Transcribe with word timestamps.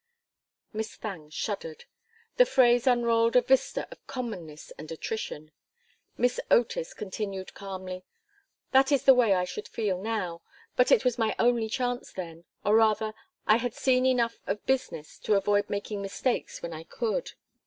Miss 0.73 0.95
Thangue 0.95 1.29
shuddered. 1.29 1.85
The 2.37 2.45
phrase 2.47 2.87
unrolled 2.87 3.35
a 3.35 3.41
vista 3.43 3.87
of 3.91 4.03
commonness 4.07 4.71
and 4.79 4.91
attrition. 4.91 5.51
Miss 6.17 6.39
Otis 6.49 6.95
continued, 6.95 7.53
calmly: 7.53 8.03
"That 8.71 8.91
is 8.91 9.03
the 9.03 9.13
way 9.13 9.35
I 9.35 9.45
should 9.45 9.67
feel 9.67 10.01
now. 10.01 10.41
But 10.75 10.91
it 10.91 11.05
was 11.05 11.19
my 11.19 11.35
only 11.37 11.69
chance 11.69 12.11
then; 12.11 12.45
or 12.65 12.75
rather 12.77 13.13
I 13.45 13.57
had 13.57 13.75
seen 13.75 14.07
enough 14.07 14.39
of 14.47 14.65
business 14.65 15.19
to 15.19 15.35
avoid 15.35 15.69
making 15.69 16.01
mistakes 16.01 16.63
when 16.63 16.73
I 16.73 16.83
could. 16.85 17.33